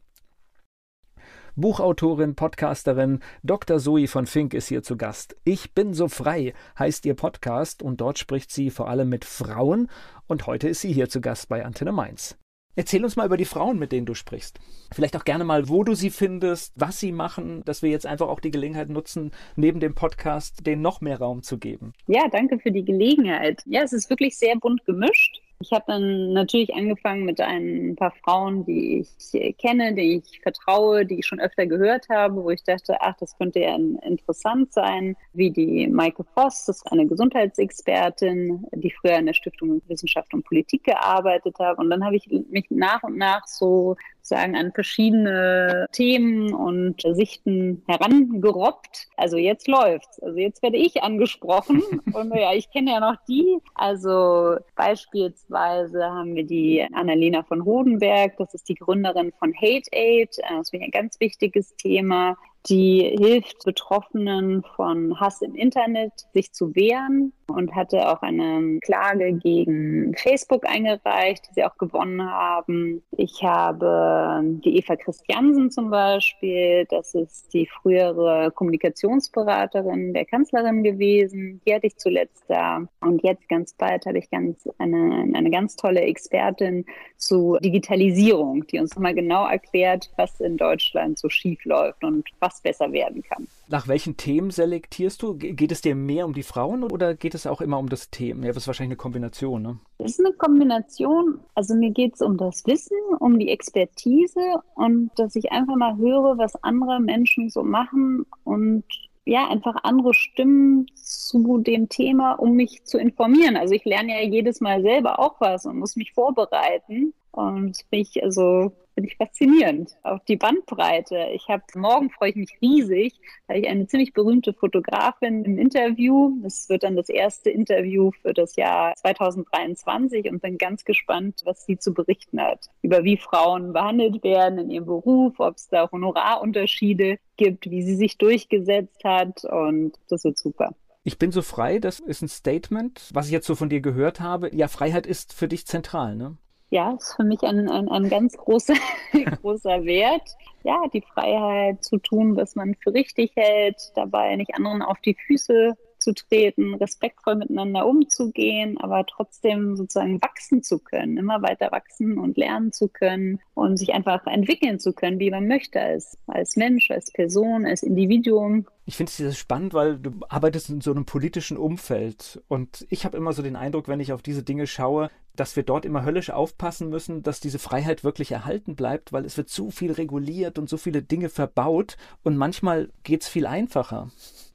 [1.56, 3.80] Buchautorin, Podcasterin Dr.
[3.80, 5.36] Zoe von Fink ist hier zu Gast.
[5.44, 9.90] Ich bin so frei heißt ihr Podcast und dort spricht sie vor allem mit Frauen
[10.28, 12.38] und heute ist sie hier zu Gast bei Antenne Mainz.
[12.76, 14.60] Erzähl uns mal über die Frauen, mit denen du sprichst.
[14.94, 18.30] Vielleicht auch gerne mal, wo du sie findest, was sie machen, dass wir jetzt einfach
[18.30, 21.92] auch die Gelegenheit nutzen, neben dem Podcast denen noch mehr Raum zu geben.
[22.08, 23.62] Ja, danke für die Gelegenheit.
[23.66, 25.41] Ja, es ist wirklich sehr bunt gemischt.
[25.62, 31.06] Ich habe dann natürlich angefangen mit ein paar Frauen, die ich kenne, die ich vertraue,
[31.06, 35.16] die ich schon öfter gehört habe, wo ich dachte, ach, das könnte ja interessant sein,
[35.34, 40.44] wie die Maike Voss, das ist eine Gesundheitsexpertin, die früher in der Stiftung Wissenschaft und
[40.46, 41.78] Politik gearbeitet hat.
[41.78, 43.96] Und dann habe ich mich nach und nach so
[44.28, 49.08] sagen, an verschiedene Themen und Sichten herangerobbt.
[49.18, 50.22] Also jetzt läuft's.
[50.22, 51.82] Also jetzt werde ich angesprochen.
[52.14, 53.58] und ja, ich kenne ja noch die.
[53.76, 58.38] Also beispielsweise haben wir die Annalena von Hodenberg.
[58.38, 60.38] Das ist die Gründerin von Hate Aid.
[60.50, 66.76] Das ist ein ganz wichtiges Thema die hilft Betroffenen von Hass im Internet, sich zu
[66.76, 73.04] wehren und hatte auch eine Klage gegen Facebook eingereicht, die sie auch gewonnen haben.
[73.18, 81.62] Ich habe die Eva Christiansen zum Beispiel, das ist die frühere Kommunikationsberaterin der Kanzlerin gewesen,
[81.66, 82.86] die hatte ich zuletzt da.
[83.02, 86.86] Und jetzt ganz bald habe ich ganz eine, eine ganz tolle Expertin
[87.18, 92.51] zu Digitalisierung, die uns nochmal genau erklärt, was in Deutschland so schief läuft und was
[92.52, 93.48] was besser werden kann.
[93.68, 95.36] Nach welchen Themen selektierst du?
[95.36, 98.46] Geht es dir mehr um die Frauen oder geht es auch immer um das Thema?
[98.46, 99.80] Ja, das ist wahrscheinlich eine Kombination, ne?
[99.98, 101.40] Das ist eine Kombination.
[101.56, 104.40] Also mir geht es um das Wissen, um die Expertise
[104.76, 108.84] und dass ich einfach mal höre, was andere Menschen so machen und
[109.24, 113.56] ja, einfach andere Stimmen zu dem Thema, um mich zu informieren.
[113.56, 117.14] Also ich lerne ja jedes Mal selber auch was und muss mich vorbereiten.
[117.32, 119.98] Und ich, also finde ich faszinierend.
[120.04, 121.30] Auch die Bandbreite.
[121.34, 126.38] Ich habe morgen freue ich mich riesig, da ich eine ziemlich berühmte Fotografin im Interview.
[126.44, 131.66] Das wird dann das erste Interview für das Jahr 2023 und bin ganz gespannt, was
[131.66, 132.70] sie zu berichten hat.
[132.82, 137.96] Über wie Frauen behandelt werden in ihrem Beruf, ob es da Honorarunterschiede gibt, wie sie
[137.96, 140.76] sich durchgesetzt hat und das wird super.
[141.04, 144.20] Ich bin so frei, das ist ein Statement, was ich jetzt so von dir gehört
[144.20, 144.56] habe.
[144.56, 146.38] Ja, Freiheit ist für dich zentral, ne?
[146.72, 148.74] Ja, ist für mich ein, ein, ein ganz großer,
[149.42, 150.36] großer Wert.
[150.64, 155.16] Ja, die Freiheit zu tun, was man für richtig hält, dabei nicht anderen auf die
[155.16, 162.18] Füße zu treten, respektvoll miteinander umzugehen, aber trotzdem sozusagen wachsen zu können, immer weiter wachsen
[162.18, 166.56] und lernen zu können und sich einfach entwickeln zu können, wie man möchte, als, als
[166.56, 168.66] Mensch, als Person, als Individuum.
[168.86, 173.16] Ich finde es spannend, weil du arbeitest in so einem politischen Umfeld und ich habe
[173.16, 176.30] immer so den Eindruck, wenn ich auf diese Dinge schaue, dass wir dort immer höllisch
[176.30, 180.70] aufpassen müssen, dass diese Freiheit wirklich erhalten bleibt, weil es wird zu viel reguliert und
[180.70, 184.10] so viele Dinge verbaut und manchmal geht es viel einfacher.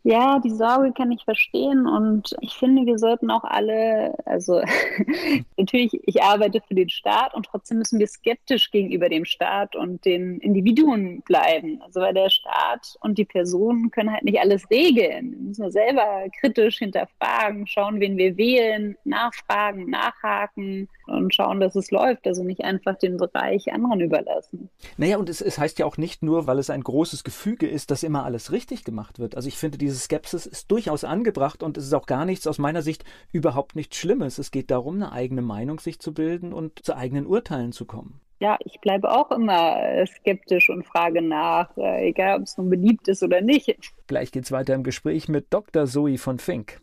[0.08, 4.62] Ja, die Sorge kann ich verstehen und ich finde, wir sollten auch alle, also
[5.56, 10.04] natürlich, ich arbeite für den Staat und trotzdem müssen wir skeptisch gegenüber dem Staat und
[10.04, 11.82] den Individuen bleiben.
[11.82, 15.33] Also weil der Staat und die Personen können halt nicht alles regeln.
[15.33, 21.90] Wir müssen selber kritisch hinterfragen, schauen, wen wir wählen, nachfragen, nachhaken und schauen, dass es
[21.90, 22.26] läuft.
[22.26, 24.68] Also nicht einfach den Bereich anderen überlassen.
[24.96, 27.90] Naja, und es, es heißt ja auch nicht nur, weil es ein großes Gefüge ist,
[27.90, 29.37] dass immer alles richtig gemacht wird.
[29.37, 32.59] Also ich finde, diese Skepsis ist durchaus angebracht und es ist auch gar nichts aus
[32.59, 34.38] meiner Sicht überhaupt nichts Schlimmes.
[34.38, 38.20] Es geht darum, eine eigene Meinung sich zu bilden und zu eigenen Urteilen zu kommen.
[38.38, 43.09] Ja, ich bleibe auch immer skeptisch und frage nach, äh, egal ob es nun beliebt
[43.09, 43.94] ist oder nicht.
[44.07, 45.87] Gleich geht's weiter im Gespräch mit Dr.
[45.87, 46.81] Zoe von Fink.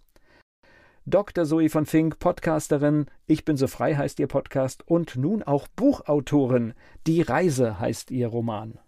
[1.06, 1.46] Dr.
[1.46, 6.74] Zoe von Fink, Podcasterin, Ich bin so frei heißt ihr Podcast und nun auch Buchautorin.
[7.06, 8.80] Die Reise heißt ihr Roman.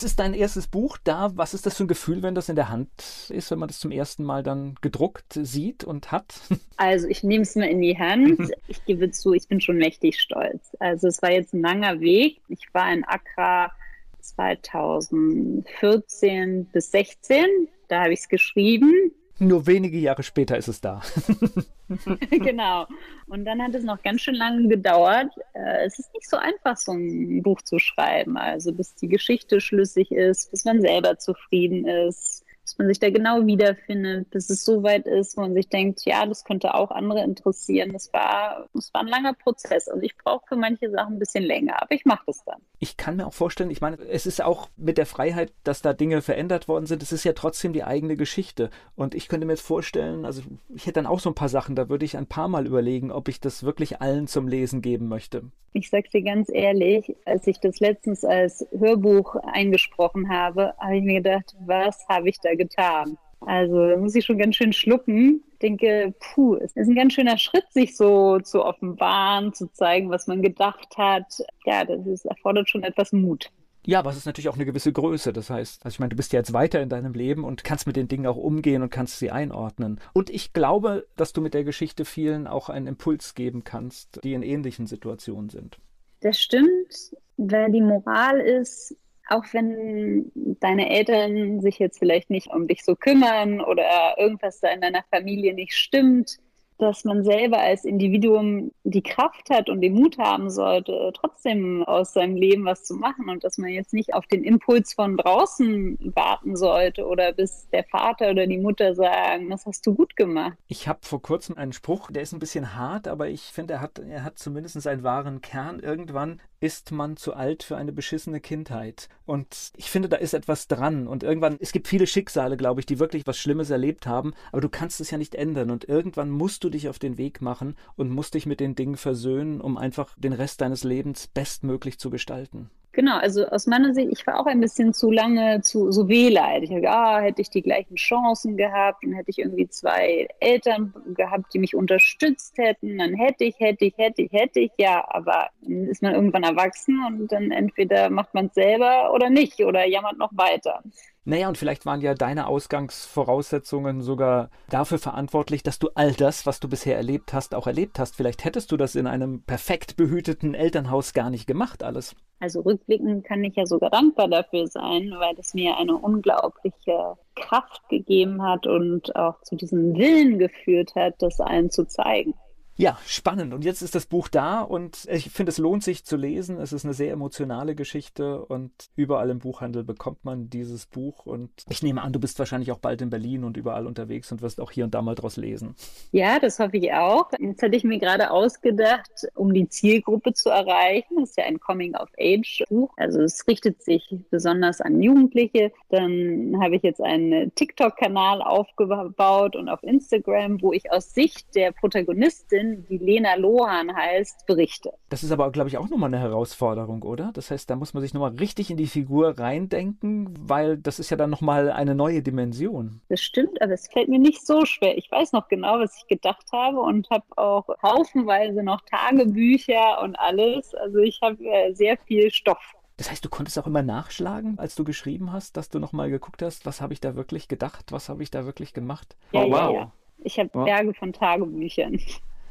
[0.00, 1.32] Das ist dein erstes Buch da.
[1.34, 2.88] Was ist das für ein Gefühl, wenn das in der Hand
[3.30, 6.40] ist, wenn man das zum ersten Mal dann gedruckt sieht und hat?
[6.76, 8.52] Also ich nehme es mal in die Hand.
[8.68, 10.76] Ich gebe zu, ich bin schon mächtig stolz.
[10.78, 12.40] Also es war jetzt ein langer Weg.
[12.48, 13.72] Ich war in Accra
[14.20, 17.44] 2014 bis 16.
[17.88, 19.10] Da habe ich es geschrieben.
[19.40, 21.02] Nur wenige Jahre später ist es da.
[22.30, 22.86] genau.
[23.26, 25.30] Und dann hat es noch ganz schön lange gedauert.
[25.54, 28.36] Äh, es ist nicht so einfach, so ein Buch zu schreiben.
[28.36, 33.08] Also bis die Geschichte schlüssig ist, bis man selber zufrieden ist, dass man sich da
[33.08, 36.90] genau wiederfindet, bis es so weit ist, wo man sich denkt, ja, das könnte auch
[36.90, 37.92] andere interessieren.
[37.94, 39.88] Das war, das war ein langer Prozess.
[39.88, 42.60] Also ich brauche für manche Sachen ein bisschen länger, aber ich mache das dann.
[42.78, 45.94] Ich kann mir auch vorstellen, ich meine, es ist auch mit der Freiheit, dass da
[45.94, 47.02] Dinge verändert worden sind.
[47.02, 48.68] Es ist ja trotzdem die eigene Geschichte.
[48.94, 50.42] Und ich könnte mir jetzt vorstellen, also
[50.74, 53.10] ich hätte dann auch so ein paar Sachen, da würde ich ein paar Mal überlegen,
[53.10, 55.44] ob ich das wirklich allen zum Lesen geben möchte.
[55.72, 61.04] Ich sag's dir ganz ehrlich, als ich das letztens als Hörbuch eingesprochen habe, habe ich
[61.04, 63.16] mir gedacht, was habe ich da getan.
[63.40, 65.42] Also da muss ich schon ganz schön schlucken.
[65.52, 70.10] Ich denke, puh, es ist ein ganz schöner Schritt, sich so zu offenbaren, zu zeigen,
[70.10, 71.26] was man gedacht hat.
[71.64, 73.50] Ja, das ist, erfordert schon etwas Mut.
[73.86, 75.32] Ja, aber es ist natürlich auch eine gewisse Größe.
[75.32, 77.86] Das heißt, also ich meine, du bist ja jetzt weiter in deinem Leben und kannst
[77.86, 80.00] mit den Dingen auch umgehen und kannst sie einordnen.
[80.12, 84.34] Und ich glaube, dass du mit der Geschichte vielen auch einen Impuls geben kannst, die
[84.34, 85.78] in ähnlichen Situationen sind.
[86.20, 88.94] Das stimmt, weil die Moral ist,
[89.28, 94.68] auch wenn deine Eltern sich jetzt vielleicht nicht um dich so kümmern oder irgendwas da
[94.68, 96.38] in deiner Familie nicht stimmt,
[96.78, 102.12] dass man selber als Individuum die Kraft hat und den Mut haben sollte, trotzdem aus
[102.12, 105.98] seinem Leben was zu machen und dass man jetzt nicht auf den Impuls von draußen
[106.14, 110.56] warten sollte oder bis der Vater oder die Mutter sagen, das hast du gut gemacht.
[110.68, 113.80] Ich habe vor kurzem einen Spruch, der ist ein bisschen hart, aber ich finde, er
[113.80, 115.80] hat, er hat zumindest einen wahren Kern.
[115.80, 119.08] Irgendwann ist man zu alt für eine beschissene Kindheit.
[119.26, 121.06] Und ich finde, da ist etwas dran.
[121.06, 124.60] Und irgendwann, es gibt viele Schicksale, glaube ich, die wirklich was Schlimmes erlebt haben, aber
[124.60, 125.70] du kannst es ja nicht ändern.
[125.70, 128.96] Und irgendwann musst du dich auf den Weg machen und musst dich mit den Dingen
[128.96, 132.70] versöhnen, um einfach den Rest deines Lebens bestmöglich zu gestalten.
[132.98, 136.72] Genau, also aus meiner Sicht, ich war auch ein bisschen zu lange zu so wehleidig.
[136.88, 141.60] Ah, hätte ich die gleichen Chancen gehabt und hätte ich irgendwie zwei Eltern gehabt, die
[141.60, 145.84] mich unterstützt hätten, dann hätte ich, hätte ich, hätte ich, hätte ich, ja, aber dann
[145.86, 150.18] ist man irgendwann erwachsen und dann entweder macht man es selber oder nicht oder jammert
[150.18, 150.82] noch weiter.
[151.24, 156.58] Naja, und vielleicht waren ja deine Ausgangsvoraussetzungen sogar dafür verantwortlich, dass du all das, was
[156.58, 158.16] du bisher erlebt hast, auch erlebt hast.
[158.16, 162.16] Vielleicht hättest du das in einem perfekt behüteten Elternhaus gar nicht gemacht, alles.
[162.40, 167.88] Also rückblickend kann ich ja sogar dankbar dafür sein, weil es mir eine unglaubliche Kraft
[167.88, 172.34] gegeben hat und auch zu diesem Willen geführt hat, das allen zu zeigen.
[172.80, 173.52] Ja, spannend.
[173.54, 176.60] Und jetzt ist das Buch da und ich finde, es lohnt sich zu lesen.
[176.60, 181.26] Es ist eine sehr emotionale Geschichte und überall im Buchhandel bekommt man dieses Buch.
[181.26, 184.42] Und ich nehme an, du bist wahrscheinlich auch bald in Berlin und überall unterwegs und
[184.42, 185.74] wirst auch hier und da mal draus lesen.
[186.12, 187.28] Ja, das hoffe ich auch.
[187.40, 191.16] Jetzt hatte ich mir gerade ausgedacht, um die Zielgruppe zu erreichen.
[191.18, 192.92] Das ist ja ein Coming-of-Age-Buch.
[192.96, 195.72] Also es richtet sich besonders an Jugendliche.
[195.88, 201.72] Dann habe ich jetzt einen TikTok-Kanal aufgebaut und auf Instagram, wo ich aus Sicht der
[201.72, 204.92] Protagonistin die Lena Lohan heißt, berichte.
[205.08, 207.30] Das ist aber, glaube ich, auch nochmal eine Herausforderung, oder?
[207.34, 211.10] Das heißt, da muss man sich nochmal richtig in die Figur reindenken, weil das ist
[211.10, 213.00] ja dann nochmal eine neue Dimension.
[213.08, 214.96] Das stimmt, aber es fällt mir nicht so schwer.
[214.96, 220.16] Ich weiß noch genau, was ich gedacht habe und habe auch haufenweise noch Tagebücher und
[220.16, 220.74] alles.
[220.74, 222.74] Also ich habe äh, sehr viel Stoff.
[222.98, 226.42] Das heißt, du konntest auch immer nachschlagen, als du geschrieben hast, dass du nochmal geguckt
[226.42, 229.16] hast, was habe ich da wirklich gedacht, was habe ich da wirklich gemacht?
[229.30, 229.52] Ja, oh, wow.
[229.52, 229.92] Ja, ja.
[230.18, 232.00] Ich habe Berge von Tagebüchern.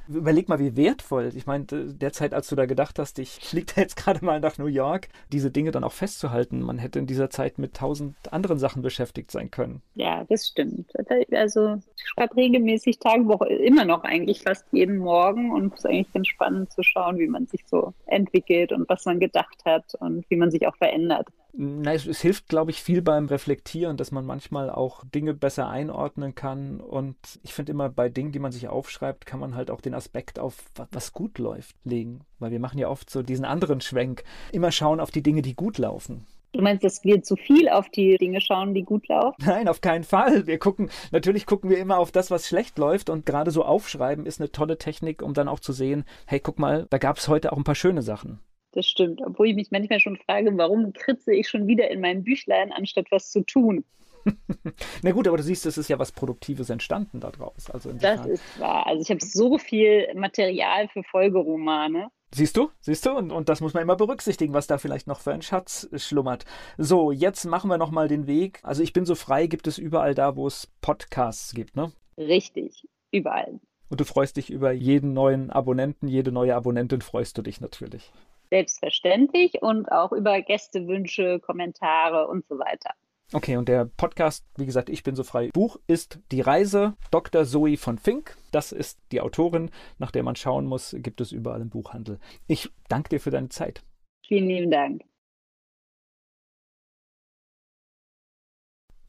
[0.08, 1.32] Überleg mal, wie wertvoll.
[1.36, 4.58] Ich meine, derzeit, als du da gedacht hast, ich fliege da jetzt gerade mal nach
[4.58, 6.62] New York, diese Dinge dann auch festzuhalten.
[6.62, 9.82] Man hätte in dieser Zeit mit tausend anderen Sachen beschäftigt sein können.
[9.96, 10.92] Ja, das stimmt.
[11.32, 16.14] Also ich schreibe regelmäßig Tagebuch, immer noch eigentlich fast jeden Morgen und es ist eigentlich
[16.14, 20.30] ganz spannend zu schauen, wie man sich so entwickelt und was man gedacht hat und
[20.30, 21.28] wie man sich auch verändert.
[21.60, 25.68] Na, es, es, hilft, glaube ich, viel beim Reflektieren, dass man manchmal auch Dinge besser
[25.68, 26.80] einordnen kann.
[26.80, 29.96] Und ich finde immer, bei Dingen, die man sich aufschreibt, kann man halt auch den
[29.96, 32.22] Aspekt auf, was gut läuft, legen.
[32.38, 34.24] Weil wir machen ja oft so diesen anderen Schwenk.
[34.52, 36.28] Immer schauen auf die Dinge, die gut laufen.
[36.54, 39.38] Du meinst, dass wir zu viel auf die Dinge schauen, die gut laufen?
[39.44, 40.46] Nein, auf keinen Fall.
[40.46, 43.10] Wir gucken, natürlich gucken wir immer auf das, was schlecht läuft.
[43.10, 46.60] Und gerade so aufschreiben ist eine tolle Technik, um dann auch zu sehen, hey, guck
[46.60, 48.42] mal, da gab es heute auch ein paar schöne Sachen.
[48.78, 49.22] Das stimmt.
[49.26, 53.08] Obwohl ich mich manchmal schon frage, warum kritze ich schon wieder in meinem Büchlein, anstatt
[53.10, 53.84] was zu tun?
[55.02, 57.72] Na gut, aber du siehst, es ist ja was Produktives entstanden daraus.
[57.72, 58.86] Also das ist wahr.
[58.86, 62.10] Also ich habe so viel Material für Folgeromane.
[62.32, 65.22] Siehst du, siehst du, und, und das muss man immer berücksichtigen, was da vielleicht noch
[65.22, 66.46] für ein Schatz schlummert.
[66.78, 68.60] So, jetzt machen wir nochmal den Weg.
[68.62, 71.92] Also ich bin so frei, gibt es überall da, wo es Podcasts gibt, ne?
[72.16, 73.60] Richtig, überall.
[73.90, 78.12] Und du freust dich über jeden neuen Abonnenten, jede neue Abonnentin freust du dich natürlich
[78.50, 82.92] selbstverständlich und auch über Gästewünsche, Kommentare und so weiter.
[83.34, 85.50] Okay, und der Podcast, wie gesagt, ich bin so frei.
[85.54, 87.44] Buch ist Die Reise Dr.
[87.44, 88.38] Zoe von Fink.
[88.52, 92.20] Das ist die Autorin, nach der man schauen muss, gibt es überall im Buchhandel.
[92.48, 93.84] Ich danke dir für deine Zeit.
[94.26, 95.04] Vielen lieben Dank.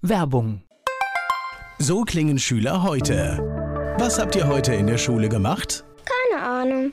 [0.01, 0.63] Werbung.
[1.79, 3.39] So klingen Schüler heute.
[3.99, 5.85] Was habt ihr heute in der Schule gemacht?
[6.05, 6.93] Keine Ahnung.